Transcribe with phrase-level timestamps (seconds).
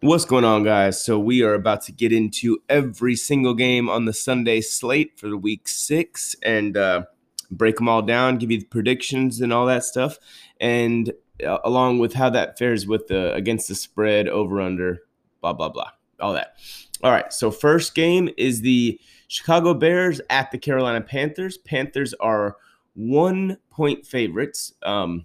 [0.00, 1.02] What's going on, guys?
[1.02, 5.30] So, we are about to get into every single game on the Sunday slate for
[5.30, 7.04] the week six and uh,
[7.50, 10.18] break them all down, give you the predictions and all that stuff,
[10.60, 15.00] and uh, along with how that fares with the against the spread, over under,
[15.40, 16.58] blah, blah, blah, all that.
[17.02, 17.32] All right.
[17.32, 21.56] So, first game is the Chicago Bears at the Carolina Panthers.
[21.56, 22.58] Panthers are
[22.92, 24.74] one point favorites.
[24.82, 25.24] Um,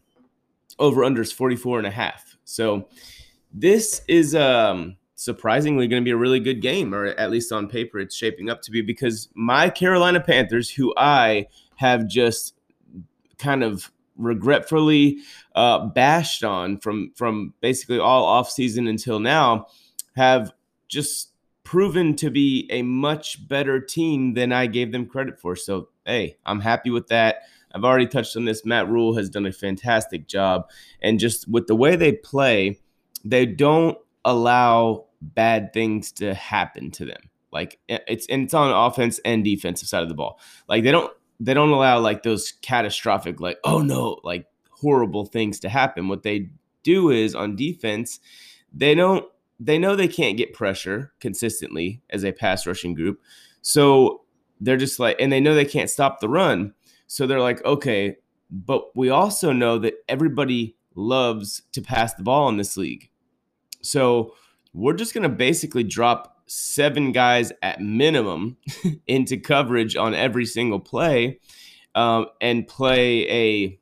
[0.80, 2.38] over unders 44 and a half.
[2.46, 2.88] So,
[3.54, 7.68] this is um, surprisingly going to be a really good game, or at least on
[7.68, 12.56] paper, it's shaping up to be because my Carolina Panthers, who I have just
[13.38, 15.18] kind of regretfully
[15.56, 19.68] uh, bashed on from from basically all offseason until now,
[20.16, 20.54] have
[20.88, 21.32] just
[21.64, 25.56] proven to be a much better team than I gave them credit for.
[25.56, 27.44] So, hey, I'm happy with that.
[27.74, 28.66] I've already touched on this.
[28.66, 30.70] Matt Rhule has done a fantastic job.
[31.02, 32.80] And just with the way they play,
[33.24, 37.22] they don't allow bad things to happen to them.
[37.52, 40.40] Like it's and it's on offense and defensive side of the ball.
[40.68, 45.60] Like they don't they don't allow like those catastrophic like oh no like horrible things
[45.62, 46.08] to happen.
[46.08, 46.50] What they
[46.84, 48.20] do is on defense,
[48.74, 49.26] they don't
[49.60, 53.22] they know they can't get pressure consistently as a pass rushing group.
[53.62, 54.22] So
[54.62, 56.74] they're just like and they know they can't stop the run.
[57.08, 58.16] So they're like, okay,
[58.50, 63.11] but we also know that everybody loves to pass the ball in this league.
[63.82, 64.36] So
[64.74, 68.58] we're just going to basically drop seven guys at minimum
[69.08, 71.40] into coverage on every single play
[71.96, 73.78] um, and play a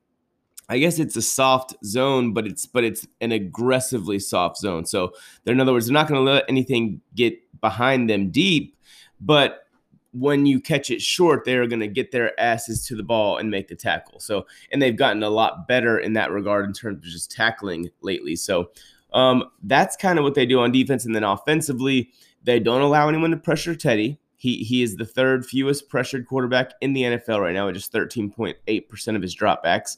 [0.71, 4.85] I guess it's a soft zone, but it's but it's an aggressively soft zone.
[4.85, 5.13] So
[5.47, 8.77] in other words, they're not going to let anything get behind them deep,
[9.19, 9.63] but
[10.11, 13.49] when you catch it short, they're going to get their asses to the ball and
[13.49, 14.19] make the tackle.
[14.19, 17.89] So, and they've gotten a lot better in that regard in terms of just tackling
[18.01, 18.35] lately.
[18.35, 18.69] So,
[19.13, 21.05] um, that's kind of what they do on defense.
[21.05, 22.11] And then offensively,
[22.43, 24.19] they don't allow anyone to pressure Teddy.
[24.37, 27.91] He, he is the third fewest pressured quarterback in the NFL right now at just
[27.91, 29.97] 13.8% of his dropbacks.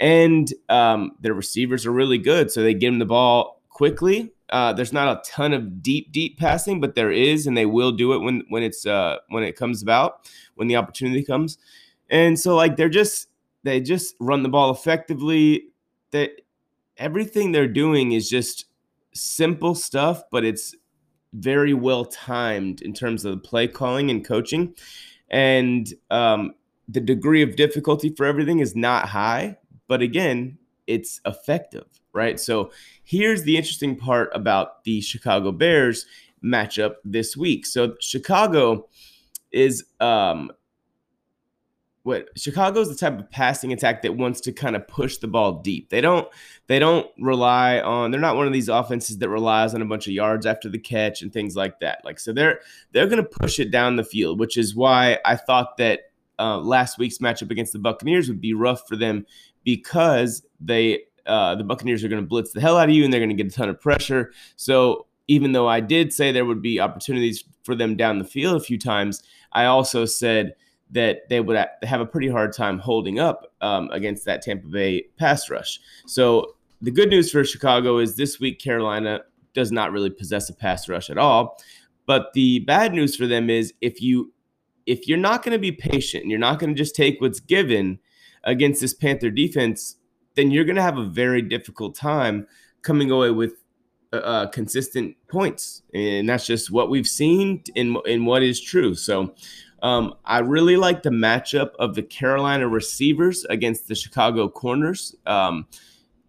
[0.00, 2.50] And um, their receivers are really good.
[2.50, 4.32] So they get him the ball quickly.
[4.48, 7.92] Uh, there's not a ton of deep, deep passing, but there is, and they will
[7.92, 11.58] do it when when it's uh, when it comes about, when the opportunity comes.
[12.08, 13.28] And so like they're just
[13.64, 15.68] they just run the ball effectively.
[16.12, 16.30] That
[16.96, 18.66] everything they're doing is just
[19.12, 20.74] simple stuff, but it's
[21.32, 24.74] very well timed in terms of the play calling and coaching.
[25.28, 26.54] And um,
[26.88, 29.58] the degree of difficulty for everything is not high,
[29.88, 32.38] but again, it's effective, right?
[32.38, 32.70] So
[33.02, 36.06] here's the interesting part about the Chicago Bears
[36.44, 37.66] matchup this week.
[37.66, 38.88] So Chicago
[39.50, 40.52] is um,
[42.06, 45.60] what Chicago's the type of passing attack that wants to kind of push the ball
[45.60, 45.90] deep.
[45.90, 46.28] They don't
[46.68, 50.06] they don't rely on they're not one of these offenses that relies on a bunch
[50.06, 52.04] of yards after the catch and things like that.
[52.04, 52.60] Like so they're
[52.92, 56.58] they're going to push it down the field, which is why I thought that uh,
[56.58, 59.26] last week's matchup against the Buccaneers would be rough for them
[59.64, 63.12] because they uh, the Buccaneers are going to blitz the hell out of you and
[63.12, 64.32] they're going to get a ton of pressure.
[64.54, 68.56] So even though I did say there would be opportunities for them down the field
[68.56, 70.54] a few times, I also said
[70.90, 75.04] that they would have a pretty hard time holding up um, against that Tampa Bay
[75.18, 75.80] pass rush.
[76.06, 79.22] So the good news for Chicago is this week Carolina
[79.54, 81.58] does not really possess a pass rush at all.
[82.06, 84.32] But the bad news for them is if you
[84.86, 87.40] if you're not going to be patient and you're not going to just take what's
[87.40, 87.98] given
[88.44, 89.96] against this Panther defense,
[90.36, 92.46] then you're going to have a very difficult time
[92.82, 93.54] coming away with
[94.12, 98.94] uh, uh, consistent points, and that's just what we've seen in in what is true.
[98.94, 99.34] So
[99.86, 105.14] um, I really like the matchup of the Carolina receivers against the Chicago corners.
[105.26, 105.68] Um,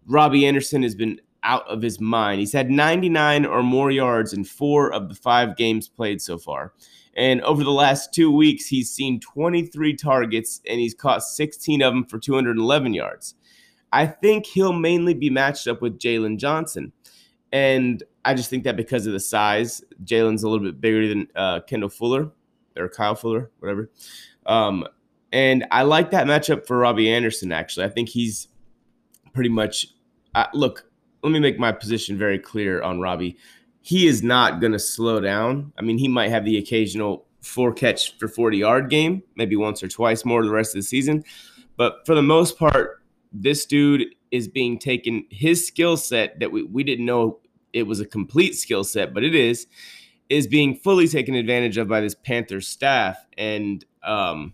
[0.06, 2.38] Robbie Anderson has been out of his mind.
[2.38, 6.72] He's had 99 or more yards in four of the five games played so far.
[7.16, 11.92] And over the last two weeks, he's seen 23 targets and he's caught 16 of
[11.92, 13.34] them for 211 yards.
[13.92, 16.92] I think he'll mainly be matched up with Jaylon Johnson.
[17.50, 21.26] And I just think that because of the size, Jaylon's a little bit bigger than
[21.34, 22.30] uh, Kendall Fuller
[22.78, 23.90] or Kyle Fuller, whatever.
[24.46, 24.86] Um,
[25.32, 27.52] and I like that matchup for Robbie Anderson.
[27.52, 28.48] Actually, I think he's
[29.32, 29.86] pretty much.
[30.34, 30.84] Uh, look,
[31.22, 33.36] let me make my position very clear on Robbie.
[33.80, 35.72] He is not going to slow down.
[35.78, 39.82] I mean, he might have the occasional four catch for 40 yard game, maybe once
[39.82, 41.24] or twice more the rest of the season.
[41.76, 43.02] But for the most part,
[43.32, 47.38] this dude is being taken, his skill set that we, we didn't know
[47.72, 49.66] it was a complete skill set, but it is
[50.28, 54.52] is being fully taken advantage of by this Panthers staff, and um,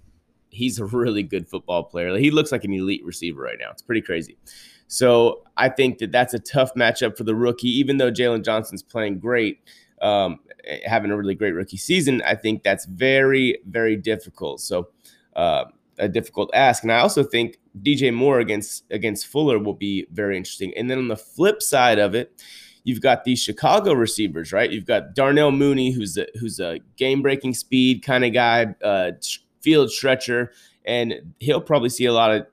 [0.51, 2.17] he's a really good football player.
[2.17, 3.71] He looks like an elite receiver right now.
[3.71, 4.39] It's pretty crazy.
[4.87, 8.83] So I think that that's a tough matchup for the rookie, even though Jaylon Johnson's
[8.83, 9.61] playing great,
[10.01, 10.39] um,
[10.85, 12.23] having a really great rookie season.
[12.23, 14.61] I think that's very, very difficult.
[14.61, 14.89] So
[15.35, 15.65] uh,
[15.99, 16.83] a difficult ask.
[16.83, 20.73] And I also think DJ Moore against against Fuller will be very interesting.
[20.77, 22.43] And then on the flip side of it,
[22.85, 24.71] you've got these Chicago receivers, right?
[24.71, 29.13] You've got Darnell Mooney, who's a, who's a game breaking speed kind of guy, uh,
[29.61, 30.53] field stretcher,
[30.85, 32.47] and he'll probably see a lot of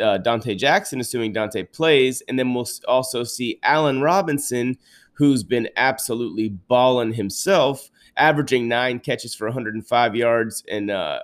[0.00, 4.78] uh, Donte Jackson, assuming Dante plays, and then we'll also see Allen Robinson,
[5.14, 11.20] who's been absolutely balling himself, averaging nine catches for 105 yards and uh,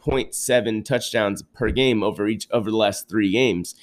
[0.00, 3.74] 0.7 touchdowns per game over each over the last three games.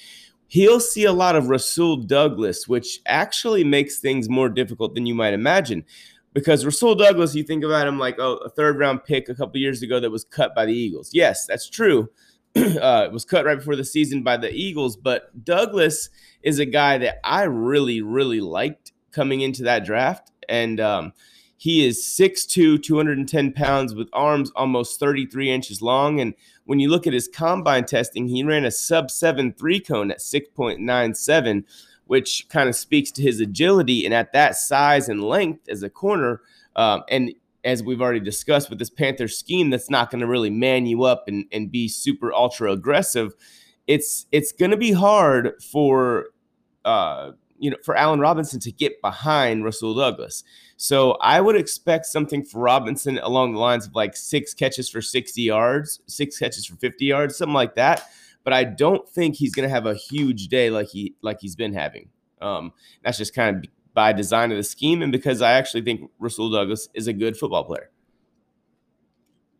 [0.50, 5.14] He'll see a lot of Rasul Douglas, which actually makes things more difficult than you
[5.14, 5.84] might imagine.
[6.32, 9.60] Because Rasul Douglas, you think about him like oh, a third round pick a couple
[9.60, 11.10] years ago that was cut by the Eagles.
[11.12, 12.10] Yes, that's true.
[12.56, 16.10] uh, it was cut right before the season by the Eagles, but Douglas
[16.42, 20.32] is a guy that I really, really liked coming into that draft.
[20.48, 21.12] And um,
[21.58, 26.18] he is 6'2, 210 pounds with arms almost 33 inches long.
[26.18, 26.34] And
[26.70, 30.20] when you look at his combine testing, he ran a sub 7 three cone at
[30.20, 31.64] 6.97,
[32.06, 34.04] which kind of speaks to his agility.
[34.04, 36.42] And at that size and length as a corner,
[36.76, 37.32] um, and
[37.64, 41.02] as we've already discussed with this Panther scheme, that's not going to really man you
[41.02, 43.34] up and, and be super ultra aggressive.
[43.88, 46.26] It's it's going to be hard for
[46.84, 50.44] uh, you know, for Allen Robinson to get behind Russell Douglas.
[50.82, 55.02] So I would expect something for Robinson along the lines of like six catches for
[55.02, 58.08] 60 yards, six catches for 50 yards, something like that.
[58.44, 61.54] But I don't think he's going to have a huge day like he like he's
[61.54, 62.08] been having.
[62.40, 62.72] Um,
[63.04, 66.50] that's just kind of by design of the scheme, and because I actually think Russell
[66.50, 67.90] Douglas is a good football player.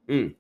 [0.09, 0.35] Mm.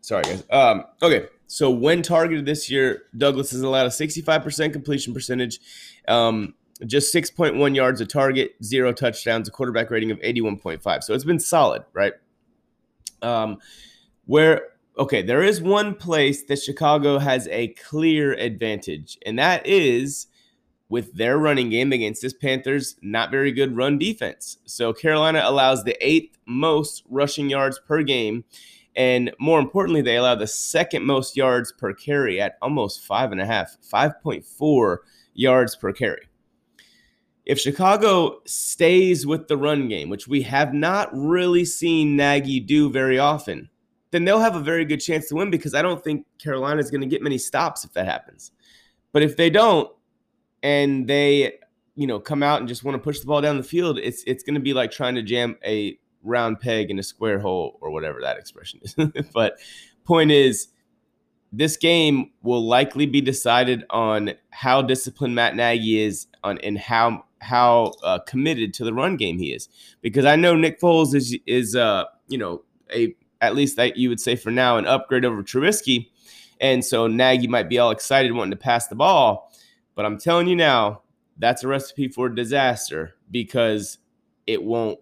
[0.00, 0.44] Sorry, guys.
[0.48, 5.60] Um, okay, so when targeted this year, Douglas has allowed a 65% completion percentage,
[6.08, 6.54] um,
[6.86, 11.02] just 6.1 yards a target, zero touchdowns, a quarterback rating of 81.5.
[11.02, 12.12] So it's been solid, right?
[13.22, 13.58] Um,
[14.26, 20.26] where okay, there is one place that Chicago has a clear advantage, and that is
[20.88, 24.58] with their running game against this Panthers not very good run defense.
[24.64, 28.44] So Carolina allows the eighth most rushing yards per game
[28.98, 33.40] and more importantly, they allow the second most yards per carry at almost five and
[33.40, 34.96] a half, 5.4
[35.34, 36.27] yards per carry.
[37.48, 42.90] If Chicago stays with the run game, which we have not really seen Nagy do
[42.90, 43.70] very often,
[44.10, 46.90] then they'll have a very good chance to win because I don't think Carolina is
[46.90, 48.52] going to get many stops if that happens.
[49.12, 49.90] But if they don't,
[50.62, 51.54] and they,
[51.94, 54.22] you know, come out and just want to push the ball down the field, it's
[54.26, 57.78] it's going to be like trying to jam a round peg in a square hole
[57.80, 58.94] or whatever that expression is.
[59.32, 59.58] but
[60.04, 60.68] point is,
[61.52, 67.24] this game will likely be decided on how disciplined Matt Nagy is on and how
[67.40, 69.68] how uh, committed to the run game he is.
[70.00, 72.62] Because I know Nick Foles is is uh you know
[72.92, 76.08] a at least that you would say for now an upgrade over Trubisky,
[76.60, 79.52] and so Nagy might be all excited wanting to pass the ball.
[79.94, 81.02] But I'm telling you now,
[81.38, 83.98] that's a recipe for disaster because
[84.46, 84.98] it won't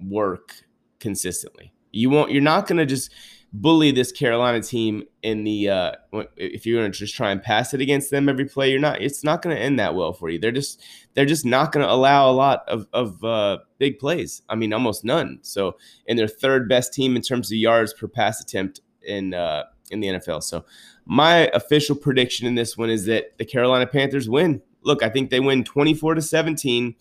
[0.00, 0.54] work
[1.00, 1.72] consistently.
[1.92, 2.30] You won't.
[2.30, 3.10] You're not going to just
[3.54, 5.92] bully this Carolina team in the uh,
[6.36, 8.70] if you're going to just try and pass it against them every play.
[8.70, 9.00] You're not.
[9.00, 10.40] It's not going to end that well for you.
[10.40, 10.82] They're just
[11.14, 14.42] they're just not going to allow a lot of of uh, big plays.
[14.48, 15.38] I mean, almost none.
[15.42, 15.76] So,
[16.08, 20.00] and they're third best team in terms of yards per pass attempt in uh, in
[20.00, 20.42] the NFL.
[20.42, 20.64] So,
[21.06, 24.62] my official prediction in this one is that the Carolina Panthers win.
[24.82, 26.94] Look, I think they win 24 to 17.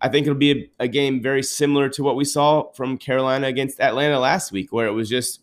[0.00, 3.48] I think it'll be a, a, game very similar to what we saw from Carolina
[3.48, 5.40] against Atlanta last week, where it was just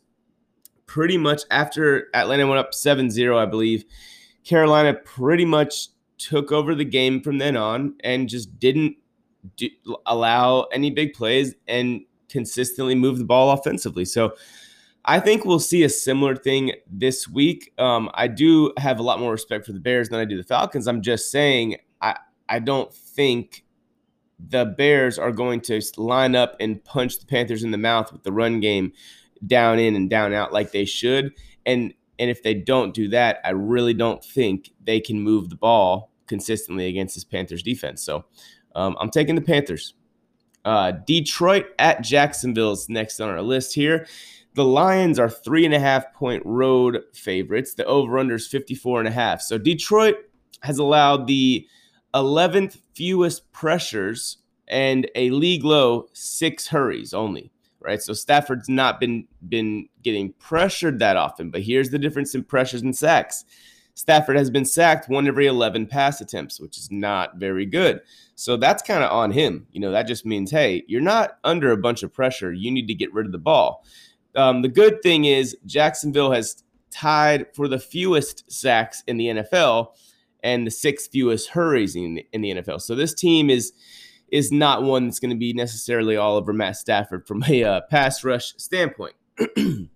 [0.86, 3.86] pretty much after Atlanta went up 7 0, I believe,
[4.44, 8.96] Carolina pretty much took over the game from then on and just didn't
[9.58, 9.70] do,
[10.06, 14.06] allow any big plays and consistently move the ball offensively.
[14.06, 14.34] So
[15.04, 17.74] I think we'll see a similar thing this week.
[17.78, 20.44] Um, I do have a lot more respect for the Bears than I do the
[20.44, 20.88] Falcons.
[20.88, 22.18] I'm just saying, I,
[22.50, 23.64] I don't think
[24.40, 28.24] the Bears are going to line up and punch the Panthers in the mouth with
[28.24, 28.94] the run game
[29.48, 31.34] down in and down out like they should.
[31.66, 35.58] And and if they don't do that, I really don't think they can move the
[35.58, 38.02] ball consistently against this Panthers defense.
[38.02, 38.26] So
[38.74, 39.94] um, I'm taking the Panthers.
[40.64, 44.08] Uh, Detroit at Jacksonville is next on our list here.
[44.56, 47.74] The Lions are three and a half point road favorites.
[47.74, 49.42] The over under is 54 and a half.
[49.42, 50.16] So Detroit
[50.64, 51.68] has allowed the
[52.16, 54.38] 11th fewest pressures
[54.68, 57.52] and a league low six hurries only
[57.86, 62.44] right so stafford's not been been getting pressured that often but here's the difference in
[62.44, 63.46] pressures and sacks
[63.96, 68.02] Stafford has been sacked one every 11 pass attempts, which is not very good.
[68.36, 69.68] So that's kind of on him.
[69.72, 72.52] You know, that just means, hey, you're not under a bunch of pressure.
[72.52, 73.86] You need to get rid of the ball.
[74.36, 76.62] Um, the good thing is Jacksonville has
[76.92, 79.94] tied for the fewest sacks in the NFL
[80.44, 82.82] and the sixth fewest hurries in the, in the NFL.
[82.82, 83.72] So this team is
[84.30, 87.82] is not one that's going to be necessarily all over Matt Stafford from a uh,
[87.90, 89.16] pass rush standpoint.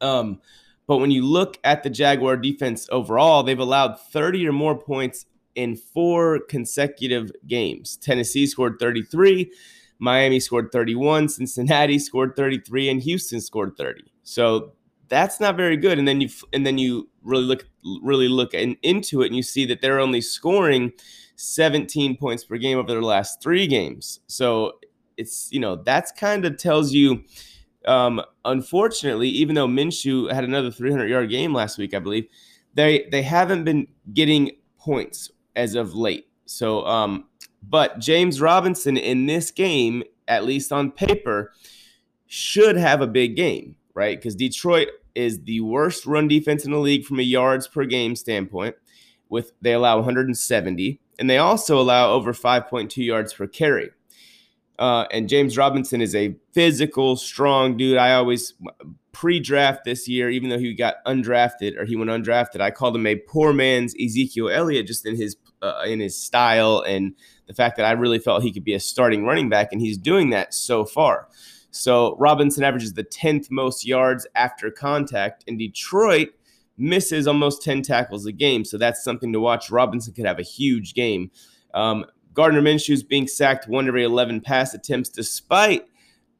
[0.00, 0.40] um,
[0.86, 5.26] but when you look at the Jaguar defense overall, they've allowed 30 or more points
[5.54, 7.96] in four consecutive games.
[7.96, 9.50] Tennessee scored 33,
[9.98, 14.02] Miami scored 31, Cincinnati scored 33, and Houston scored 30.
[14.22, 14.72] So
[15.08, 15.98] that's not very good.
[15.98, 17.66] And then you and then you really look
[18.02, 20.92] really look in, into it, and you see that they're only scoring
[21.36, 24.20] 17 points per game over their last three games.
[24.26, 24.72] So
[25.16, 27.24] it's you know that's kind of tells you
[27.86, 32.26] um, unfortunately, even though Minshew had another 300 yard game last week, I believe
[32.74, 36.28] they they haven't been getting points as of late.
[36.46, 37.26] So, um,
[37.62, 41.52] but James Robinson in this game, at least on paper,
[42.26, 44.18] should have a big game, right?
[44.18, 48.16] Because Detroit is the worst run defense in the league from a yards per game
[48.16, 48.76] standpoint.
[49.28, 53.90] With they allow 170, and they also allow over 5.2 yards per carry.
[54.78, 57.96] Uh, and James Robinson is a physical, strong dude.
[57.96, 58.54] I always
[59.12, 63.06] pre-draft this year, even though he got undrafted or he went undrafted, I called him
[63.06, 67.14] a poor man's Ezekiel Elliott, just in his uh, in his style and
[67.46, 69.96] the fact that I really felt he could be a starting running back, and he's
[69.96, 71.28] doing that so far.
[71.70, 76.30] So Robinson averages the 10th most yards after contact, and Detroit
[76.76, 78.64] misses almost 10 tackles a game.
[78.64, 79.70] So that's something to watch.
[79.70, 81.30] Robinson could have a huge game.
[81.72, 85.86] Um, Gardner Minshew's being sacked one every 11 pass attempts, despite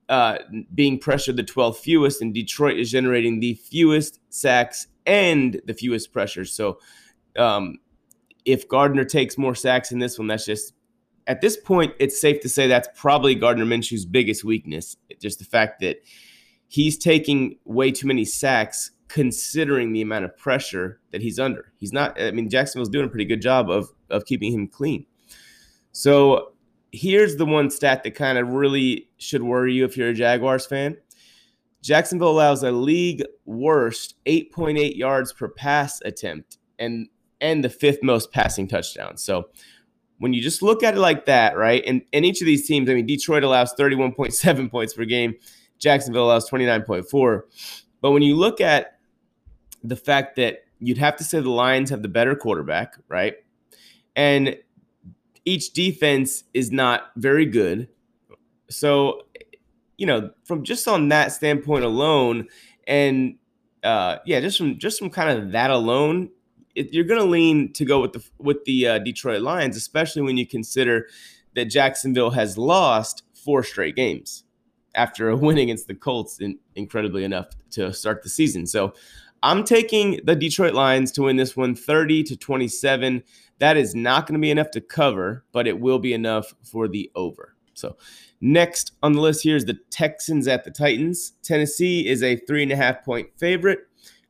[0.09, 0.38] uh,
[0.75, 6.12] being pressured the 12th fewest, and Detroit is generating the fewest sacks and the fewest
[6.12, 6.53] pressures.
[6.53, 6.79] So,
[7.37, 7.79] um,
[8.45, 10.75] if Gardner takes more sacks in this one, that's just
[11.26, 14.97] at this point, it's safe to say that's probably Gardner Minshew's biggest weakness.
[15.21, 16.03] Just the fact that
[16.69, 21.73] he's taking way too many sacks, considering the amount of pressure that he's under.
[21.76, 22.20] He's not.
[22.20, 25.06] I mean, Jacksonville's doing a pretty good job of of keeping him clean.
[25.92, 26.52] So
[26.92, 30.66] here's the one stat that kind of really should worry you if you're a Jaguars
[30.66, 30.96] fan.
[31.82, 37.08] Jacksonville allows a league worst 8.8 yards per pass attempt and
[37.40, 39.23] and the fifth most passing touchdowns.
[39.23, 39.49] So
[40.18, 41.82] when you just look at it like that, right?
[41.87, 45.34] And, and each of these teams, I mean, Detroit allows 31.7 points per game,
[45.78, 47.42] Jacksonville allows 29.4.
[48.00, 48.94] But when you look at
[49.85, 53.35] the fact that you'd have to say the Lions have the better quarterback, right?
[54.17, 54.57] And
[55.45, 57.88] each defense is not very good.
[58.71, 59.23] So,
[59.99, 62.49] you know, from just on that standpoint alone,
[62.87, 63.37] and
[63.83, 66.31] uh, yeah, just from just from kind of that alone,
[66.75, 70.23] it, you're going to lean to go with the with the uh, Detroit Lions, especially
[70.23, 71.07] when you consider
[71.55, 74.45] that Jacksonville has lost four straight games
[74.95, 78.67] after a win against the Colts, in, incredibly enough, to start the season.
[78.67, 78.95] So,
[79.45, 83.23] I'm taking the Detroit Lions to win this one 30 to 27.
[83.59, 86.89] That is not going to be enough to cover, but it will be enough for
[86.89, 87.55] the over.
[87.75, 87.99] So,
[88.41, 91.33] next on the list here is the Texans at the Titans.
[91.43, 93.81] Tennessee is a three and a half point favorite.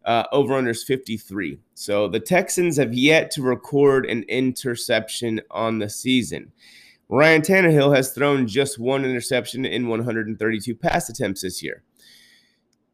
[0.04, 1.60] Uh, over under is 53.
[1.74, 6.50] So, the Texans have yet to record an interception on the season.
[7.08, 11.84] Ryan Tannehill has thrown just one interception in 132 pass attempts this year.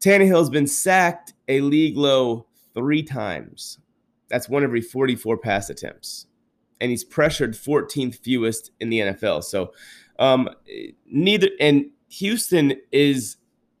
[0.01, 3.79] Tannehill has been sacked a league low three times.
[4.29, 6.27] That's one every 44 pass attempts.
[6.79, 9.43] And he's pressured 14th fewest in the NFL.
[9.43, 9.73] So
[10.17, 10.49] um,
[11.05, 13.37] neither and Houston is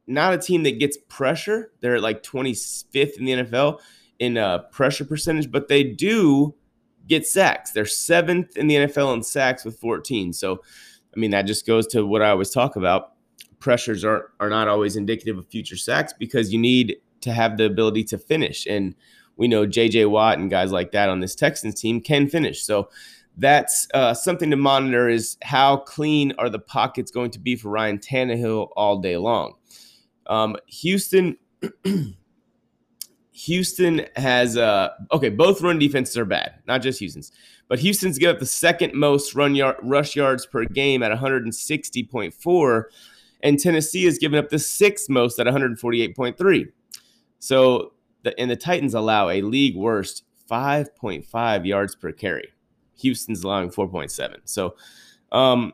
[0.07, 1.71] not a team that gets pressure.
[1.79, 3.79] They're like 25th in the NFL
[4.19, 6.53] in uh, pressure percentage, but they do
[7.07, 7.71] get sacks.
[7.71, 10.33] They're seventh in the NFL in sacks with 14.
[10.33, 10.61] So,
[11.15, 13.13] I mean, that just goes to what I always talk about.
[13.61, 17.65] Pressures are, are not always indicative of future sacks because you need to have the
[17.65, 18.65] ability to finish.
[18.67, 18.95] And
[19.37, 22.63] we know JJ Watt and guys like that on this Texans team can finish.
[22.63, 22.89] So
[23.37, 27.69] that's uh, something to monitor is how clean are the pockets going to be for
[27.69, 29.53] Ryan Tannehill all day long.
[30.27, 31.37] Um, Houston.
[33.33, 37.31] Houston has uh okay, both run defenses are bad, not just Houston's.
[37.67, 42.83] But Houston's give up the second most run yard rush yards per game at 160.4
[43.43, 46.71] and Tennessee has given up the sixth most at 148.3.
[47.39, 47.93] So
[48.23, 52.49] the and the Titans allow a league worst 5.5 yards per carry.
[52.97, 54.37] Houston's allowing 4.7.
[54.45, 54.75] So
[55.31, 55.73] um,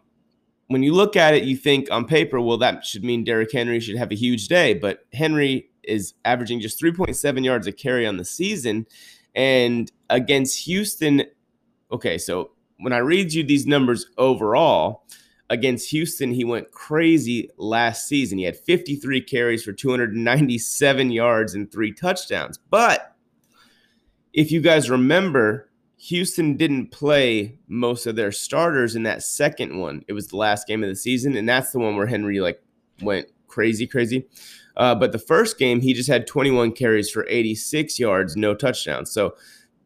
[0.67, 3.79] when you look at it, you think on paper, well, that should mean Derrick Henry
[3.79, 4.73] should have a huge day.
[4.73, 8.85] But Henry is averaging just 3.7 yards a carry on the season.
[9.33, 11.23] And against Houston,
[11.91, 15.03] okay, so when I read you these numbers overall,
[15.49, 18.37] against Houston, he went crazy last season.
[18.37, 22.57] He had 53 carries for 297 yards and three touchdowns.
[22.57, 23.15] But
[24.33, 30.03] if you guys remember, Houston didn't play most of their starters in that second one.
[30.07, 32.61] It was the last game of the season, and that's the one where Henry like
[33.01, 34.27] went crazy, crazy.
[34.75, 39.11] Uh, but the first game, he just had 21 carries for 86 yards, no touchdowns.
[39.11, 39.35] So,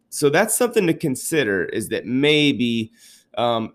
[0.09, 1.63] so that's something to consider.
[1.65, 2.91] Is that maybe
[3.37, 3.73] um,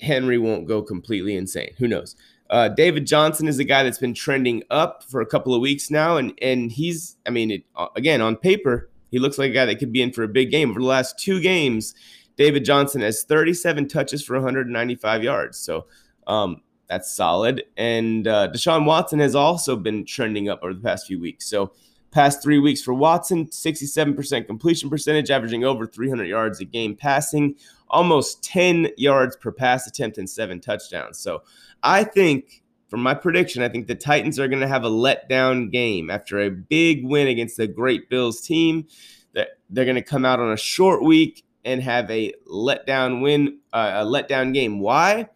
[0.00, 1.72] Henry won't go completely insane.
[1.78, 2.16] Who knows?
[2.50, 5.90] Uh, David Johnson is a guy that's been trending up for a couple of weeks
[5.90, 9.54] now, and and he's, I mean, it, uh, again on paper, he looks like a
[9.54, 10.70] guy that could be in for a big game.
[10.70, 11.94] Over the last two games,
[12.36, 15.86] David Johnson has 37 touches for 195 yards, so
[16.26, 17.64] um, that's solid.
[17.76, 21.46] And uh, Deshaun Watson has also been trending up over the past few weeks.
[21.46, 21.72] So
[22.10, 27.54] past three weeks for Watson, 67% completion percentage, averaging over 300 yards a game passing
[27.90, 31.18] almost 10 yards per pass attempt and seven touchdowns.
[31.18, 31.42] So
[31.82, 35.70] I think, from my prediction, I think the Titans are going to have a letdown
[35.70, 38.86] game after a big win against the great Bills team.
[39.34, 43.58] That they're going to come out on a short week and have a letdown win,
[43.74, 44.80] uh, a letdown game.
[44.80, 45.28] Why?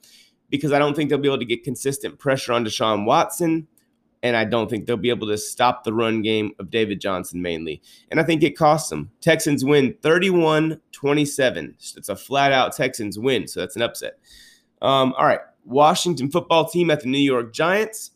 [0.49, 3.69] Because I don't think they'll be able to get consistent pressure on Deshaun Watson
[4.23, 7.43] and I don't think they'll be able to stop the run game of David Johnson
[7.43, 7.83] mainly.
[8.11, 9.11] And I think it costs them.
[9.21, 11.77] Texans win 31 27.
[11.97, 14.19] It's a flat out Texans win, so that's an upset.
[14.81, 15.41] Um, all right.
[15.65, 18.13] Washington football team at the New York Giants.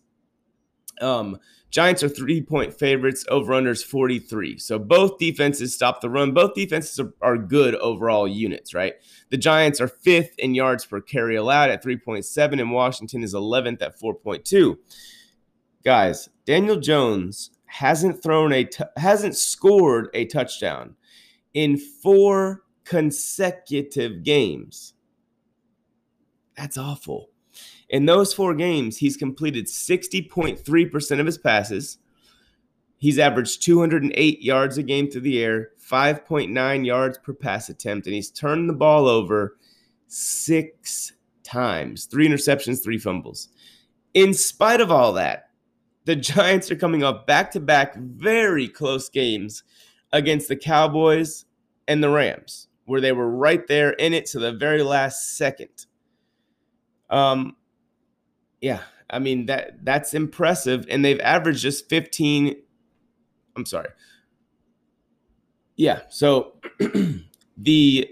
[1.00, 1.38] Um,
[1.70, 4.58] Giants are three point favorites, over unders 43.
[4.58, 6.32] So both defenses stop the run.
[6.32, 8.94] Both defenses are, are good overall units, right?
[9.30, 13.82] The Giants are fifth in yards per carry allowed at 3.7, and Washington is 11th
[13.82, 14.78] at 4.2
[15.86, 20.96] guys, Daniel Jones hasn't thrown a t- hasn't scored a touchdown
[21.54, 24.94] in four consecutive games.
[26.56, 27.30] That's awful.
[27.88, 31.98] In those four games, he's completed 60.3% of his passes.
[32.98, 38.14] He's averaged 208 yards a game through the air, 5.9 yards per pass attempt, and
[38.14, 39.56] he's turned the ball over
[40.08, 41.12] six
[41.44, 43.50] times three interceptions, three fumbles.
[44.14, 45.45] In spite of all that,
[46.06, 49.64] the Giants are coming off back to back very close games
[50.12, 51.44] against the Cowboys
[51.86, 55.86] and the Rams, where they were right there in it to the very last second.
[57.10, 57.56] Um,
[58.60, 62.56] yeah, I mean that that's impressive, and they've averaged just 15.
[63.56, 63.88] I'm sorry.
[65.74, 66.54] Yeah, so
[67.56, 68.08] the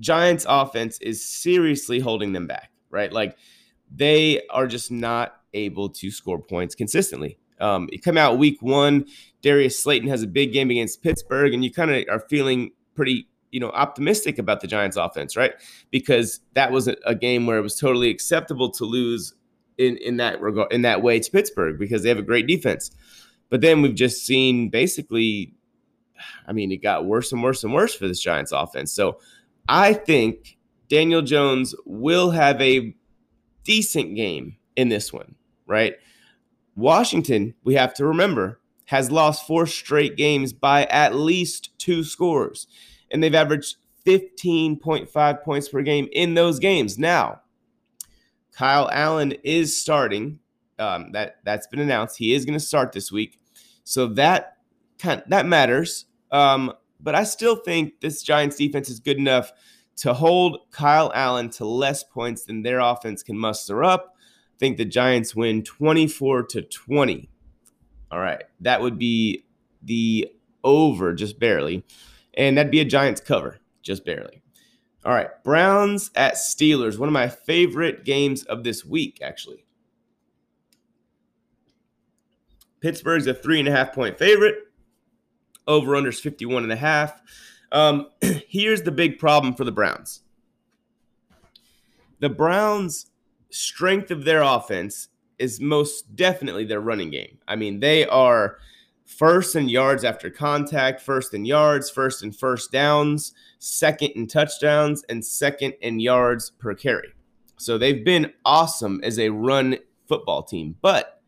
[0.00, 3.12] Giants offense is seriously holding them back, right?
[3.12, 3.38] Like
[3.94, 7.38] they are just not able to score points consistently.
[7.60, 9.06] Um, you come out week one,
[9.42, 13.28] Darius Slayton has a big game against Pittsburgh, and you kind of are feeling pretty,
[13.50, 15.52] you know, optimistic about the Giants' offense, right?
[15.90, 19.34] Because that was a, a game where it was totally acceptable to lose
[19.78, 22.90] in in that regard, in that way to Pittsburgh because they have a great defense.
[23.48, 25.54] But then we've just seen basically,
[26.46, 28.92] I mean, it got worse and worse and worse for this Giants offense.
[28.92, 29.18] So
[29.68, 32.94] I think Daniel Jones will have a
[33.64, 35.34] decent game in this one,
[35.66, 35.94] right?
[36.74, 42.66] Washington, we have to remember, has lost four straight games by at least two scores,
[43.10, 43.76] and they've averaged
[44.06, 46.98] 15.5 points per game in those games.
[46.98, 47.40] Now,
[48.52, 50.38] Kyle Allen is starting.
[50.78, 52.18] Um, that that's been announced.
[52.18, 53.38] He is going to start this week,
[53.84, 54.58] so that
[54.98, 56.04] kind that matters.
[56.30, 59.52] Um, but I still think this Giants defense is good enough
[59.96, 64.15] to hold Kyle Allen to less points than their offense can muster up
[64.58, 67.28] think the Giants win 24 to 20.
[68.10, 68.42] All right.
[68.60, 69.44] That would be
[69.82, 70.28] the
[70.64, 71.84] over just barely.
[72.34, 74.42] And that'd be a Giants cover just barely.
[75.04, 75.28] All right.
[75.44, 76.98] Browns at Steelers.
[76.98, 79.64] One of my favorite games of this week, actually.
[82.80, 84.56] Pittsburgh's a three and a half point favorite.
[85.66, 87.20] Over under is 51 and a half.
[87.72, 88.08] Um,
[88.48, 90.20] here's the big problem for the Browns.
[92.20, 93.10] The Browns
[93.50, 97.38] strength of their offense is most definitely their running game.
[97.46, 98.58] I mean, they are
[99.04, 105.04] first in yards after contact, first in yards, first in first downs, second in touchdowns,
[105.08, 107.12] and second in yards per carry.
[107.58, 110.76] So they've been awesome as a run football team.
[110.82, 111.22] But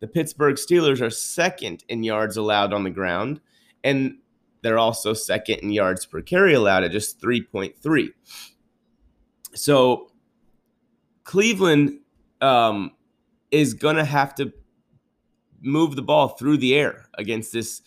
[0.00, 3.40] the Pittsburgh Steelers are second in yards allowed on the ground,
[3.82, 4.18] and
[4.62, 8.08] they're also second in yards per carry allowed at just 3.3.
[9.54, 10.11] So
[11.24, 12.00] Cleveland
[12.40, 12.92] um,
[13.50, 14.52] is going to have to
[15.60, 17.82] move the ball through the air against this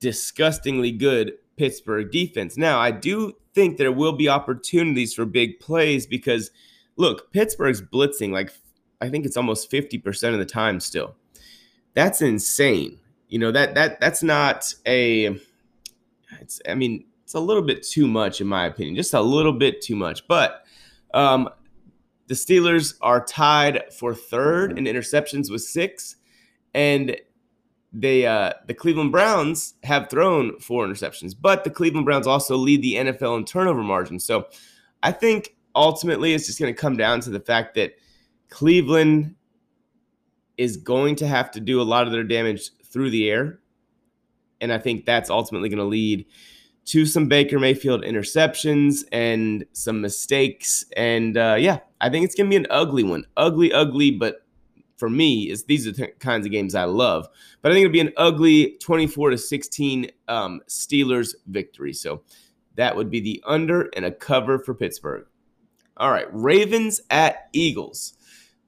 [0.00, 2.56] disgustingly good Pittsburgh defense.
[2.56, 6.50] Now, I do think there will be opportunities for big plays because
[6.96, 8.52] look, Pittsburgh's blitzing like
[9.00, 11.14] I think it's almost 50% of the time still.
[11.94, 13.00] That's insane.
[13.28, 15.38] You know, that that that's not a
[16.40, 18.96] it's I mean, it's a little bit too much in my opinion.
[18.96, 20.26] Just a little bit too much.
[20.26, 20.64] But
[21.12, 21.48] um
[22.26, 26.16] the Steelers are tied for third in interceptions with 6
[26.74, 27.16] and
[27.94, 32.82] they uh, the Cleveland Browns have thrown four interceptions, but the Cleveland Browns also lead
[32.82, 34.18] the NFL in turnover margin.
[34.18, 34.46] So
[35.02, 37.92] I think ultimately it's just going to come down to the fact that
[38.50, 39.36] Cleveland
[40.56, 43.60] is going to have to do a lot of their damage through the air.
[44.60, 46.26] And I think that's ultimately going to lead
[46.86, 50.84] to some Baker Mayfield interceptions and some mistakes.
[50.96, 53.24] And uh, yeah, I think it's going to be an ugly one.
[53.36, 54.44] Ugly, ugly, but
[54.96, 57.28] for me is these are the kinds of games I love.
[57.62, 61.92] But I think it'll be an ugly 24 to 16 um, Steelers victory.
[61.92, 62.22] So
[62.76, 65.26] that would be the under and a cover for Pittsburgh.
[65.96, 68.14] All right, Ravens at Eagles.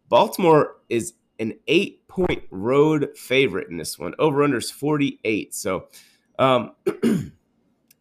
[0.08, 4.14] Baltimore is an eight point road favorite in this one.
[4.18, 5.54] Over under is 48.
[5.54, 5.88] So
[6.38, 6.72] um,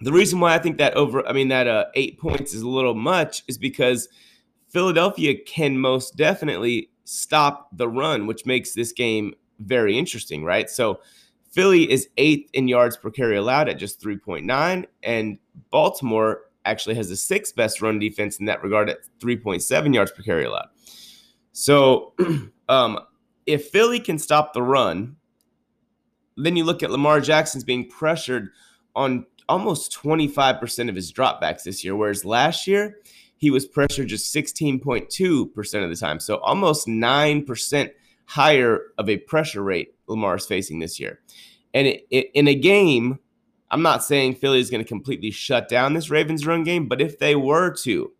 [0.05, 2.69] the reason why I think that over, I mean, that uh, eight points is a
[2.69, 4.07] little much is because
[4.69, 10.69] Philadelphia can most definitely stop the run, which makes this game very interesting, right?
[10.69, 10.99] So
[11.49, 15.39] Philly is eighth in yards per carry allowed at just 3.9, and
[15.71, 20.21] Baltimore actually has the sixth best run defense in that regard at 3.7 yards per
[20.21, 20.69] carry allowed.
[21.51, 22.13] So
[22.69, 22.99] um,
[23.47, 25.15] if Philly can stop the run,
[26.37, 28.51] then you look at Lamar Jackson's being pressured
[28.95, 32.99] on almost 25% of his dropbacks this year, whereas last year
[33.37, 36.19] he was pressured just 16.2% of the time.
[36.19, 37.91] So almost 9%
[38.25, 41.19] higher of a pressure rate Lamar is facing this year.
[41.73, 43.19] And it, it, in a game,
[43.69, 47.01] I'm not saying Philly is going to completely shut down this Ravens run game, but
[47.01, 48.11] if they were to,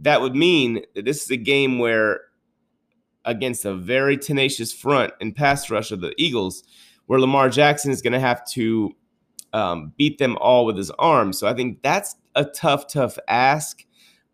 [0.00, 2.22] that would mean that this is a game where,
[3.24, 6.64] against a very tenacious front and pass rush of the Eagles,
[7.06, 8.94] where Lamar Jackson is going to have to
[9.54, 11.38] um, beat them all with his arms.
[11.38, 13.84] So I think that's a tough, tough ask.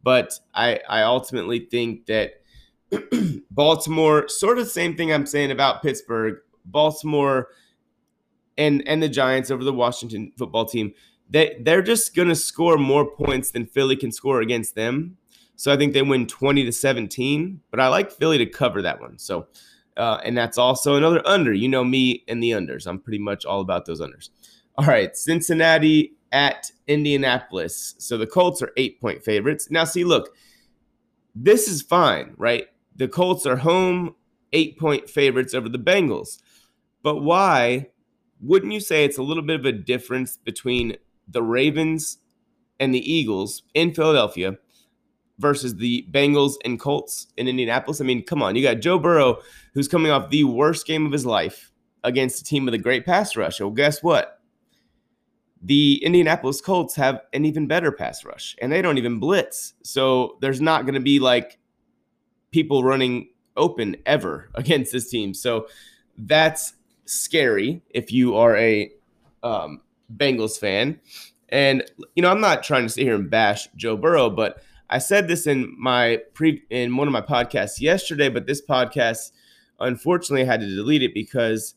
[0.03, 2.43] But I, I ultimately think that
[3.51, 7.49] Baltimore, sort of the same thing I'm saying about Pittsburgh, Baltimore
[8.57, 10.93] and and the Giants over the Washington football team,
[11.29, 15.19] they they're just gonna score more points than Philly can score against them.
[15.57, 17.61] So I think they win 20 to 17.
[17.71, 19.19] But I like Philly to cover that one.
[19.19, 19.49] So
[19.99, 21.53] uh, and that's also another under.
[21.53, 22.87] You know me and the unders.
[22.87, 24.31] I'm pretty much all about those unders.
[24.81, 27.97] All right, Cincinnati at Indianapolis.
[27.99, 29.71] So the Colts are eight point favorites.
[29.71, 30.35] Now, see, look,
[31.35, 32.65] this is fine, right?
[32.97, 34.15] The Colts are home
[34.55, 36.39] eight point favorites over the Bengals.
[37.03, 37.89] But why
[38.41, 40.97] wouldn't you say it's a little bit of a difference between
[41.29, 42.17] the Ravens
[42.79, 44.57] and the Eagles in Philadelphia
[45.39, 48.01] versus the Bengals and Colts in Indianapolis?
[48.01, 49.43] I mean, come on, you got Joe Burrow,
[49.75, 51.71] who's coming off the worst game of his life
[52.03, 53.61] against a team with a great pass rush.
[53.61, 54.40] Well, guess what?
[55.63, 59.75] The Indianapolis Colts have an even better pass rush and they don't even blitz.
[59.83, 61.59] So there's not going to be like
[62.51, 65.35] people running open ever against this team.
[65.35, 65.69] So
[66.17, 68.91] that's scary if you are a
[69.43, 69.81] um,
[70.15, 71.01] Bengals fan.
[71.49, 74.99] And you know, I'm not trying to sit here and bash Joe Burrow, but I
[74.99, 79.33] said this in my pre in one of my podcasts yesterday, but this podcast
[79.81, 81.75] unfortunately I had to delete it because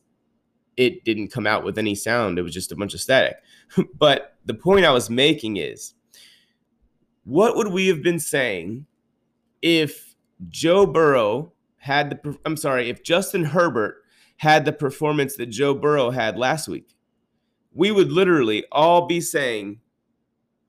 [0.77, 2.37] it didn't come out with any sound.
[2.37, 3.37] It was just a bunch of static.
[3.97, 5.93] but the point I was making is
[7.23, 8.85] what would we have been saying
[9.61, 10.15] if
[10.49, 14.03] Joe Burrow had the I'm sorry, if Justin Herbert
[14.37, 16.95] had the performance that Joe Burrow had last week?
[17.73, 19.79] We would literally all be saying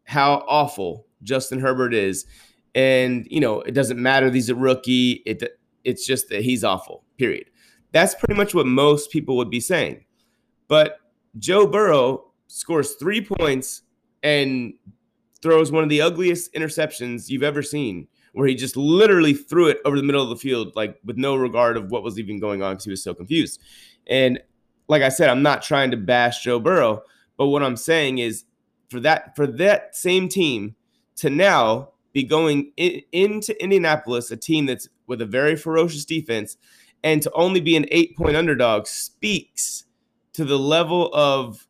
[0.05, 2.27] how awful Justin Herbert is.
[2.75, 5.23] And, you know, it doesn't matter he's a rookie.
[5.27, 7.05] It it's just that he's awful.
[7.19, 7.51] Period.
[7.93, 10.05] That's pretty much what most people would be saying.
[10.67, 10.99] But
[11.39, 13.83] Joe Burrow scores three points
[14.23, 14.75] and
[15.43, 19.79] throws one of the ugliest interceptions you've ever seen, where he just literally threw it
[19.85, 22.63] over the middle of the field, like with no regard of what was even going
[22.63, 23.61] on because he was so confused.
[24.07, 24.41] And
[24.89, 27.03] like I said, I'm not trying to bash Joe Burrow,
[27.37, 28.45] but what I'm saying is
[28.91, 30.77] for that for that same team
[31.17, 36.57] to now be going in, into Indianapolis, a team that's with a very ferocious defense,
[37.03, 39.85] and to only be an eight point underdog speaks
[40.33, 41.67] to the level of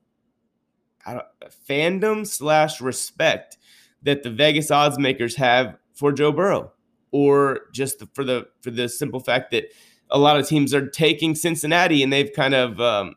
[1.68, 3.58] fandom slash respect
[4.02, 6.72] that the Vegas odds makers have for Joe Burrow,
[7.10, 9.66] or just the, for the for the simple fact that
[10.10, 13.14] a lot of teams are taking Cincinnati and they've kind of um,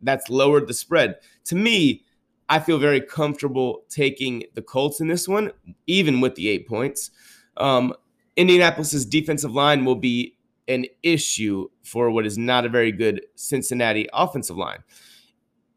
[0.00, 1.16] that's lowered the spread.
[1.46, 2.04] To me,
[2.48, 5.52] I feel very comfortable taking the Colts in this one,
[5.86, 7.10] even with the eight points.
[7.56, 7.94] Um,
[8.36, 10.36] Indianapolis's defensive line will be
[10.68, 14.78] an issue for what is not a very good Cincinnati offensive line.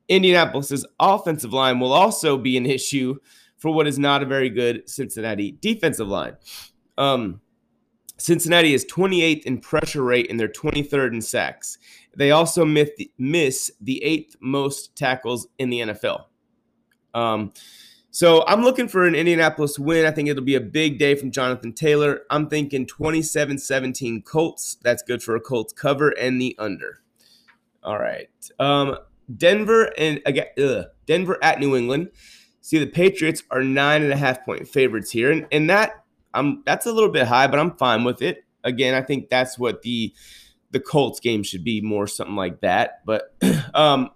[0.10, 3.15] Indianapolis's offensive line will also be an issue
[3.58, 6.36] for what is not a very good Cincinnati defensive line.
[6.98, 7.41] Um,
[8.17, 11.78] Cincinnati is 28th in pressure rate and they're 23rd in sacks.
[12.15, 16.26] They also miss the, miss the eighth most tackles in the NFL.
[17.13, 17.54] Um,
[18.12, 20.06] so I'm looking for an Indianapolis win.
[20.06, 22.22] I think it'll be a big day from Jonathan Taylor.
[22.30, 24.78] I'm thinking 27 17 Colts.
[24.82, 27.02] That's good for a Colts cover and the under.
[27.84, 28.30] All right.
[28.60, 28.98] Um,
[29.36, 32.10] Denver and again, ugh, Denver at New England.
[32.62, 36.63] See, the Patriots are nine and a half point favorites here, and, and that I'm
[36.65, 38.44] that's a little bit high, but I'm fine with it.
[38.63, 40.13] Again, I think that's what the
[40.72, 43.02] the Colts game should be more something like that.
[43.06, 43.34] But
[43.74, 44.10] um,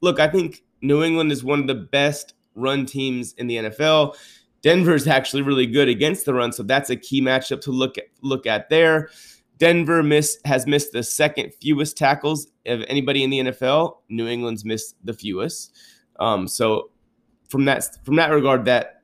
[0.00, 4.16] look, I think New England is one of the best run teams in the NFL.
[4.62, 7.98] Denver is actually really good against the run, so that's a key matchup to look
[7.98, 9.08] at look at there.
[9.58, 13.98] Denver miss, has missed the second fewest tackles of anybody in the NFL.
[14.08, 15.76] New England's missed the fewest.
[16.18, 16.90] Um, so
[17.48, 19.02] from that from that regard, that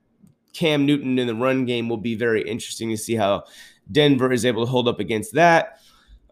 [0.52, 3.44] Cam Newton in the run game will be very interesting to see how
[3.90, 5.80] Denver is able to hold up against that.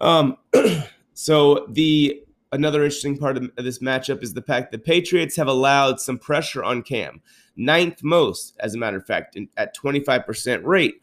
[0.00, 0.36] Um,
[1.14, 6.00] so the another interesting part of this matchup is the fact the Patriots have allowed
[6.00, 7.20] some pressure on Cam,
[7.56, 11.00] ninth most, as a matter of fact, in, at 25% rate.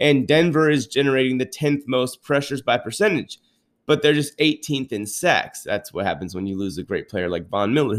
[0.00, 3.38] And Denver is generating the 10th most pressures by percentage,
[3.86, 5.62] but they're just 18th in sacks.
[5.62, 7.98] That's what happens when you lose a great player like Von Miller.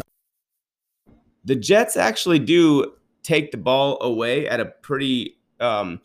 [1.45, 5.99] The Jets actually do take the ball away at a pretty um,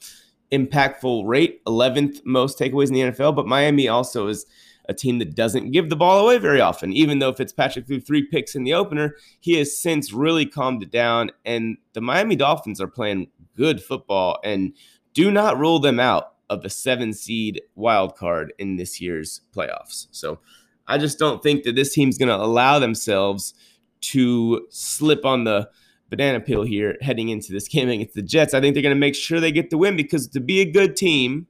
[0.52, 4.46] impactful rate, 11th most takeaways in the NFL, but Miami also is
[4.88, 6.92] a team that doesn't give the ball away very often.
[6.92, 10.90] Even though Fitzpatrick threw three picks in the opener, he has since really calmed it
[10.90, 11.30] down.
[11.44, 14.74] And the Miami Dolphins are playing good football and
[15.14, 20.08] do not rule them out of the seven seed wild card in this year's playoffs.
[20.10, 20.40] So
[20.86, 23.54] I just don't think that this team's going to allow themselves
[24.02, 25.70] to slip on the
[26.10, 28.52] banana peel here heading into this game against the Jets.
[28.54, 30.70] I think they're going to make sure they get the win because to be a
[30.70, 31.46] good team,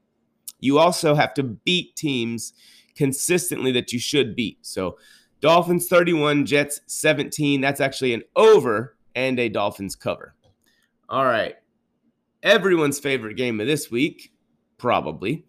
[0.61, 2.53] you also have to beat teams
[2.95, 4.59] consistently that you should beat.
[4.63, 4.97] So
[5.41, 7.61] Dolphins 31, Jets 17.
[7.61, 10.35] That's actually an over and a Dolphins cover.
[11.09, 11.57] All right.
[12.45, 14.33] Everyone's favorite game of this week,
[14.79, 15.45] probably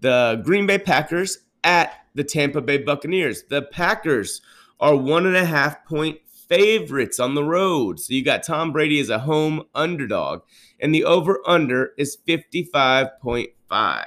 [0.00, 3.42] the Green Bay Packers at the Tampa Bay Buccaneers.
[3.50, 4.40] The Packers
[4.78, 7.98] are one and a half point favorites on the road.
[7.98, 10.42] So you got Tom Brady as a home underdog,
[10.78, 14.06] and the over under is 55.5.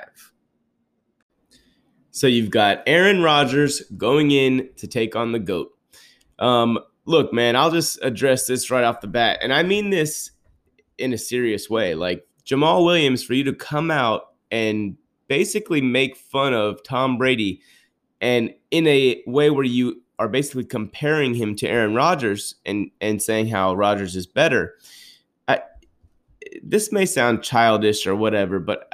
[2.11, 5.71] So you've got Aaron Rodgers going in to take on the GOAT.
[6.37, 9.39] Um, look, man, I'll just address this right off the bat.
[9.41, 10.31] And I mean this
[10.97, 11.95] in a serious way.
[11.95, 17.61] Like Jamaal Williams, for you to come out and basically make fun of Tom Brady
[18.21, 23.21] and in a way where you are basically comparing him to Aaron Rodgers and and
[23.21, 24.75] saying how Rodgers is better.
[25.47, 25.61] I,
[26.63, 28.91] this may sound childish or whatever, but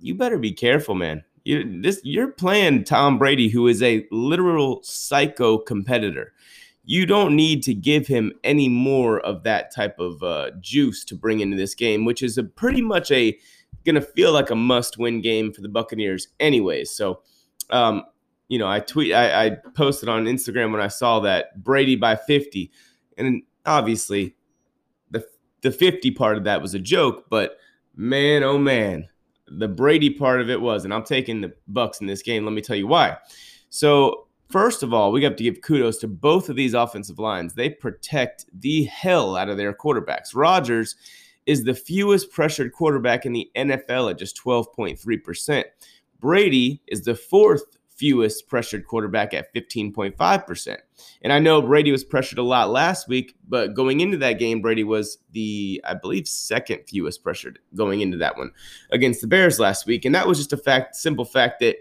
[0.00, 1.24] you better be careful, man.
[1.44, 6.34] You this you're playing Tom Brady, who is a literal psycho competitor.
[6.84, 11.14] You don't need to give him any more of that type of uh, juice to
[11.14, 13.38] bring into this game, which is a pretty much a
[13.84, 16.90] gonna feel like a must-win game for the Buccaneers, anyways.
[16.90, 17.22] So,
[17.70, 18.04] um,
[18.48, 22.16] you know, I tweet, I, I posted on Instagram when I saw that Brady by
[22.16, 22.70] 50,
[23.16, 24.36] and obviously,
[25.10, 25.24] the
[25.62, 27.58] the 50 part of that was a joke, but
[27.94, 29.08] man, oh man,
[29.46, 32.44] the Brady part of it was, and I'm taking the Bucks in this game.
[32.44, 33.18] Let me tell you why.
[33.68, 37.54] So, first of all, we have to give kudos to both of these offensive lines.
[37.54, 40.34] They protect the hell out of their quarterbacks.
[40.34, 40.96] Rodgers
[41.46, 45.64] is the fewest pressured quarterback in the NFL at just 12.3%.
[46.20, 47.64] Brady is the fourth
[47.96, 50.76] fewest pressured quarterback at 15.5%.
[51.22, 54.62] And I know Brady was pressured a lot last week, but going into that game,
[54.62, 58.52] Brady was the, I believe, second fewest pressured going into that one
[58.90, 60.04] against the Bears last week.
[60.04, 61.76] And that was just a fact, simple fact that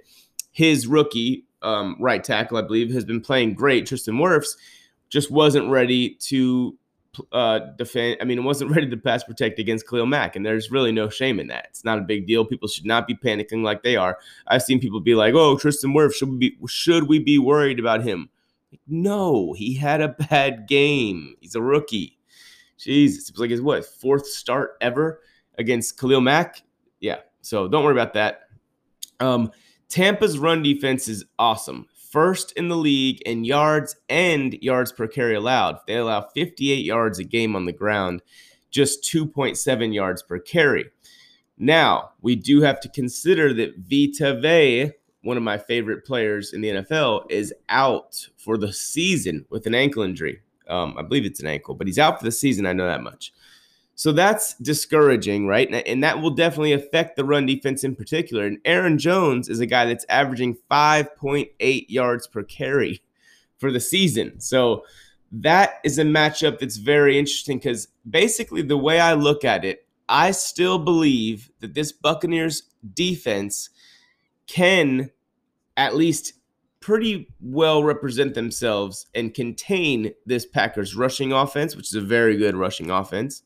[0.52, 3.86] his rookie um, right tackle, I believe, has been playing great.
[3.86, 4.56] Tristan Wirfs
[5.10, 6.78] just wasn't ready to
[7.32, 8.18] uh, defend.
[8.22, 11.10] I mean, it wasn't ready to pass protect against Khalil Mack, and there's really no
[11.10, 11.68] shame in that.
[11.70, 12.46] It's not a big deal.
[12.46, 14.18] People should not be panicking like they are.
[14.48, 17.80] I've seen people be like, "Oh, Tristan Wirfs, should we be should we be worried
[17.80, 18.30] about him?"
[18.88, 21.36] No, he had a bad game.
[21.42, 22.18] He's a rookie.
[22.78, 25.22] Jesus, it was like his what fourth start ever
[25.58, 26.64] against Khalil Mack.
[27.00, 28.44] Yeah, so don't worry about that.
[29.20, 29.52] Um,
[29.90, 31.88] Tampa's run defense is awesome.
[32.12, 35.78] first in the league in yards and yards per carry allowed.
[35.86, 38.24] They allow 58 yards a game on the ground,
[38.72, 40.86] just 2.7 yards per carry.
[41.58, 46.62] Now, we do have to consider that Vita Vea, one of my favorite players in
[46.62, 50.40] the NFL, is out for the season with an ankle injury.
[50.68, 52.66] Um, I believe it's an ankle, but he's out for the season.
[52.66, 53.34] I know that much.
[54.00, 55.70] So that's discouraging, right?
[55.86, 58.46] And that will definitely affect the run defense in particular.
[58.46, 63.02] And Aaron Jones is a guy that's averaging 5.8 yards per carry
[63.58, 64.40] for the season.
[64.40, 64.86] So
[65.34, 69.86] that is a matchup that's very interesting because basically, the way I look at it,
[70.08, 73.70] I still believe that this Buccaneers defense
[74.48, 75.12] can
[75.76, 76.39] at least
[76.90, 82.56] pretty well represent themselves and contain this Packers rushing offense, which is a very good
[82.56, 83.44] rushing offense.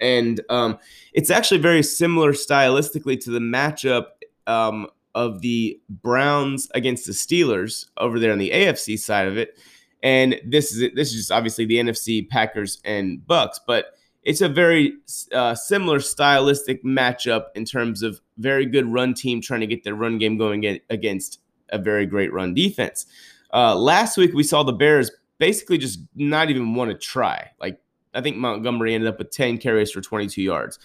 [0.00, 0.78] And um,
[1.12, 4.04] it's actually very similar stylistically to the matchup
[4.46, 9.58] um, of the Browns against the Steelers over there on the AFC side of it.
[10.04, 14.48] And this is this is just obviously the NFC Packers and Bucks, but it's a
[14.48, 14.92] very
[15.32, 19.96] uh, similar stylistic matchup in terms of very good run team trying to get their
[19.96, 23.06] run game going against a very great run defense.
[23.52, 27.50] Uh, last week we saw the Bears basically just not even want to try.
[27.60, 27.80] Like
[28.14, 30.78] I think Montgomery ended up with 10 carries for 22 yards.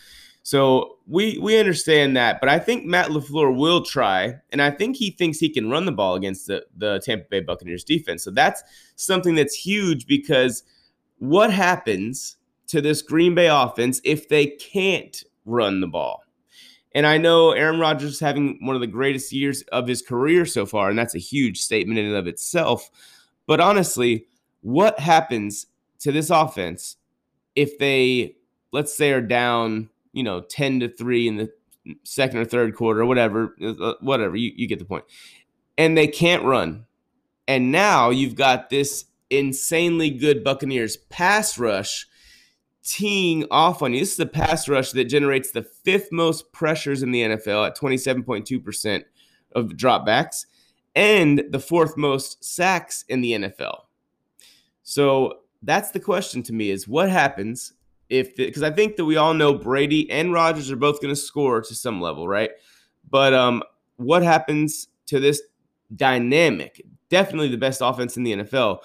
[0.44, 4.96] So we we understand that, but I think Matt LaFleur will try, and I think
[4.98, 8.24] he thinks he can run the ball against the, the Tampa Bay Buccaneers defense.
[8.24, 8.64] So that's
[8.96, 10.64] something that's huge because
[11.20, 16.24] what happens to this Green Bay offense if they can't run the ball?
[16.94, 20.46] And I know Aaron Rodgers is having one of the greatest years of his career
[20.46, 22.90] so far, and that's a huge statement in and of itself.
[23.48, 24.26] But honestly,
[24.62, 25.68] what happens
[26.00, 26.98] to this offense
[27.56, 28.36] if they,
[28.72, 31.52] let's say, are down, you know, 10 to 3 in the
[32.04, 33.56] second or third quarter, whatever,
[34.02, 35.06] whatever, you, you get the point.
[35.78, 36.86] And they can't run.
[37.48, 42.08] And now you've got this insanely good Buccaneers pass rush
[42.84, 44.00] teeing off on you.
[44.00, 47.78] This is the pass rush that generates the fifth most pressures in the NFL at
[47.78, 49.04] 27.2%
[49.54, 50.46] of dropbacks
[50.96, 53.82] and the fourth most sacks in the NFL.
[54.84, 57.74] So that's the question to me is what happens
[58.10, 61.20] if because I think that we all know Brady and Rodgers are both going to
[61.20, 62.52] score to some level, right?
[63.10, 63.64] But um
[63.98, 65.42] what happens to this
[65.96, 66.82] dynamic?
[67.10, 68.80] Definitely the best offense in the NFL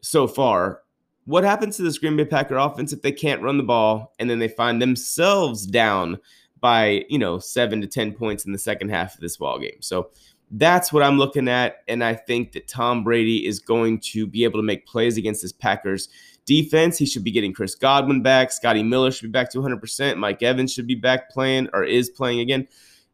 [0.00, 0.82] so far
[1.26, 4.30] what happens to this Green Bay Packer offense if they can't run the ball and
[4.30, 6.18] then they find themselves down
[6.60, 9.80] by, you know, seven to 10 points in the second half of this ball game?
[9.80, 10.10] So
[10.52, 11.82] that's what I'm looking at.
[11.88, 15.42] And I think that Tom Brady is going to be able to make plays against
[15.42, 16.08] this Packers
[16.44, 16.96] defense.
[16.96, 18.52] He should be getting Chris Godwin back.
[18.52, 20.16] Scotty Miller should be back to 100%.
[20.18, 22.68] Mike Evans should be back playing or is playing again.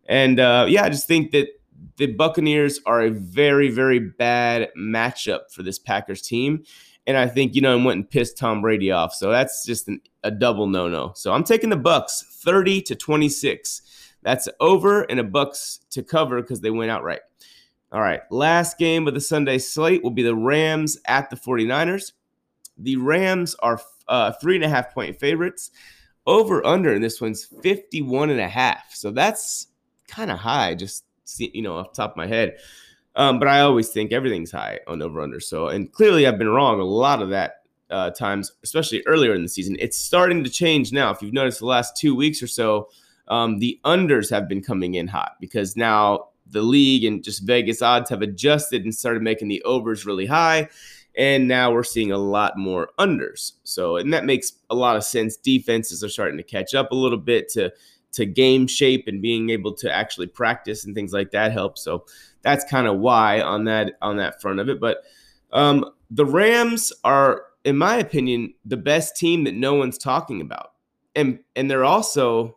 [0.06, 1.48] And uh, yeah, I just think that
[1.96, 6.64] the Buccaneers are a very, very bad matchup for this Packers team
[7.06, 9.14] and I think you know and went and pissed Tom Brady off.
[9.14, 11.12] So that's just an, a double no no.
[11.14, 13.82] So I'm taking the Bucks 30 to 26.
[14.22, 17.20] That's over and a Bucks to cover because they went outright.
[17.90, 22.12] All right, last game of the Sunday slate will be the Rams at the 49ers.
[22.78, 25.70] The Rams are uh, three and a half point favorites.
[26.24, 28.94] Over under in this one's 51 and a half.
[28.94, 29.66] So that's
[30.06, 31.04] kind of high, just
[31.38, 32.56] you know, off top of my head.
[33.14, 35.40] Um, but I always think everything's high on over under.
[35.40, 37.56] So, and clearly I've been wrong a lot of that
[37.90, 39.76] uh, times, especially earlier in the season.
[39.78, 41.10] It's starting to change now.
[41.10, 42.88] If you've noticed the last two weeks or so,
[43.28, 47.82] um, the unders have been coming in hot because now the league and just Vegas
[47.82, 50.68] odds have adjusted and started making the overs really high.
[51.16, 53.52] And now we're seeing a lot more unders.
[53.64, 55.36] So, and that makes a lot of sense.
[55.36, 57.72] Defenses are starting to catch up a little bit to
[58.12, 61.82] to game shape and being able to actually practice and things like that helps.
[61.82, 62.04] So
[62.42, 64.80] that's kind of why on that on that front of it.
[64.80, 65.02] But
[65.52, 70.72] um, the Rams are, in my opinion, the best team that no one's talking about,
[71.14, 72.56] and and they're also,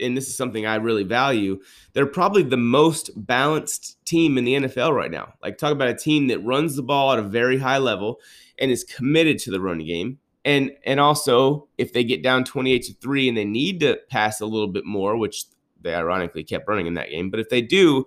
[0.00, 1.60] and this is something I really value.
[1.92, 5.34] They're probably the most balanced team in the NFL right now.
[5.42, 8.20] Like talk about a team that runs the ball at a very high level
[8.58, 10.18] and is committed to the running game.
[10.44, 14.40] And and also if they get down 28 to 3 and they need to pass
[14.40, 15.44] a little bit more, which
[15.80, 18.06] they ironically kept running in that game, but if they do,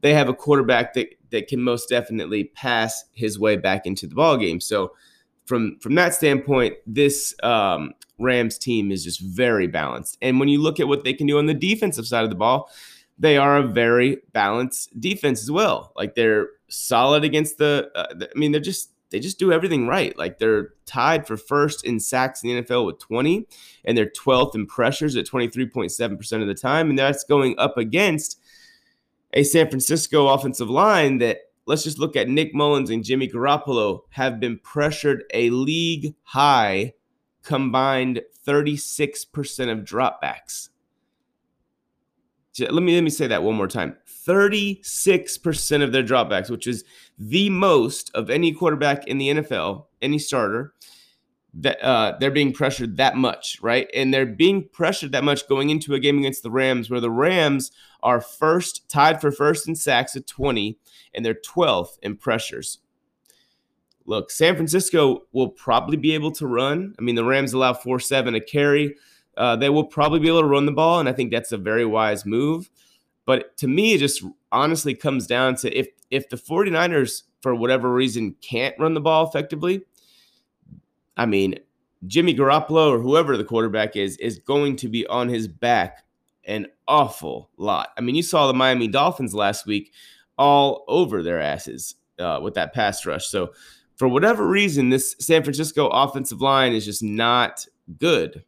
[0.00, 4.14] they have a quarterback that that can most definitely pass his way back into the
[4.14, 4.60] ball game.
[4.60, 4.92] So
[5.46, 10.18] from from that standpoint, this um, Rams team is just very balanced.
[10.22, 12.36] And when you look at what they can do on the defensive side of the
[12.36, 12.70] ball,
[13.18, 15.92] they are a very balanced defense as well.
[15.96, 17.90] Like they're solid against the.
[17.94, 20.16] Uh, I mean, they're just they just do everything right.
[20.18, 23.46] Like they're tied for first in sacks in the NFL with 20,
[23.84, 26.90] and they're 12th in pressures at 23.7% of the time.
[26.90, 28.38] And that's going up against
[29.32, 34.00] a San Francisco offensive line that let's just look at Nick Mullens and Jimmy Garoppolo
[34.10, 36.94] have been pressured a league high
[37.42, 40.70] combined 36% of dropbacks.
[42.58, 43.96] Let me let me say that one more time.
[44.26, 46.84] 36% of their dropbacks, which is
[47.18, 50.74] the most of any quarterback in the NFL, any starter,
[51.54, 53.88] that uh, they're being pressured that much, right?
[53.94, 57.10] And they're being pressured that much going into a game against the Rams, where the
[57.10, 57.72] Rams
[58.02, 60.78] are first, tied for first in sacks at 20,
[61.14, 62.78] and they're 12th in pressures.
[64.04, 66.94] Look, San Francisco will probably be able to run.
[66.98, 68.96] I mean, the Rams allow 4 7 a carry.
[69.36, 71.58] Uh, they will probably be able to run the ball, and I think that's a
[71.58, 72.70] very wise move.
[73.24, 77.92] But to me, it just honestly comes down to if if the 49ers, for whatever
[77.92, 79.82] reason, can't run the ball effectively,
[81.18, 81.56] I mean,
[82.06, 86.04] Jimmy Garoppolo or whoever the quarterback is, is going to be on his back
[86.44, 87.90] an awful lot.
[87.98, 89.92] I mean, you saw the Miami Dolphins last week
[90.38, 93.26] all over their asses uh, with that pass rush.
[93.26, 93.52] So,
[93.96, 97.66] for whatever reason, this San Francisco offensive line is just not
[97.98, 98.44] good.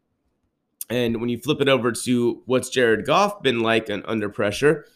[0.88, 4.86] And when you flip it over to what's Jared Goff been like under pressure,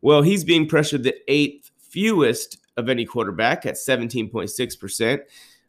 [0.00, 5.20] well, he's being pressured the eighth fewest of any quarterback at 17.6%.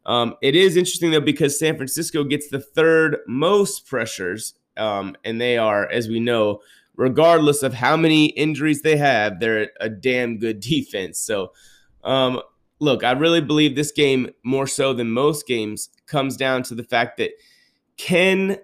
[0.05, 5.39] Um, it is interesting though because San Francisco gets the third most pressures, um, and
[5.41, 6.61] they are, as we know,
[6.95, 11.19] regardless of how many injuries they have, they're a damn good defense.
[11.19, 11.53] So,
[12.03, 12.41] um,
[12.79, 16.83] look, I really believe this game more so than most games comes down to the
[16.83, 17.31] fact that
[17.97, 18.59] can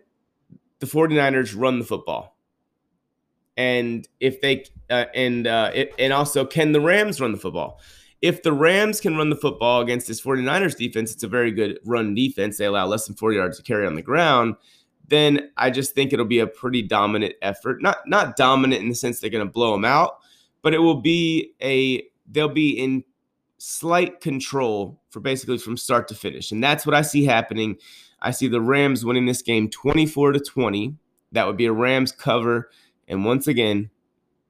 [0.82, 2.36] the 49ers run the football?
[3.56, 7.80] And if they uh, and uh, it, and also can the Rams run the football?
[8.22, 11.80] If the Rams can run the football against this 49ers defense, it's a very good
[11.84, 12.58] run defense.
[12.58, 14.56] They allow less than four yards to carry on the ground.
[15.08, 17.82] Then I just think it'll be a pretty dominant effort.
[17.82, 20.20] Not not dominant in the sense they're going to blow them out,
[20.62, 23.04] but it will be a they'll be in
[23.58, 26.52] slight control for basically from start to finish.
[26.52, 27.78] And that's what I see happening.
[28.22, 30.96] I see the Rams winning this game 24 to 20.
[31.32, 32.70] That would be a Rams cover
[33.08, 33.90] and once again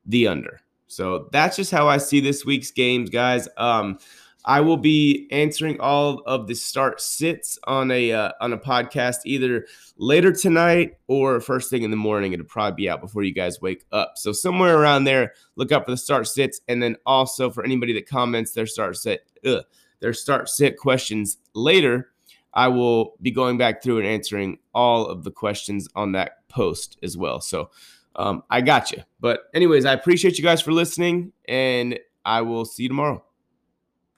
[0.05, 0.61] the under.
[0.91, 3.47] So that's just how I see this week's games, guys.
[3.55, 3.97] Um,
[4.43, 9.19] I will be answering all of the start sits on a uh, on a podcast
[9.23, 9.67] either
[9.97, 12.33] later tonight or first thing in the morning.
[12.33, 14.13] It'll probably be out before you guys wake up.
[14.17, 17.93] So somewhere around there, look up for the start sits, and then also for anybody
[17.93, 19.63] that comments their start sit ugh,
[20.01, 22.11] their start sit questions later.
[22.53, 26.97] I will be going back through and answering all of the questions on that post
[27.01, 27.39] as well.
[27.39, 27.69] So
[28.15, 29.03] um, I got you.
[29.19, 33.23] But, anyways, I appreciate you guys for listening, and I will see you tomorrow.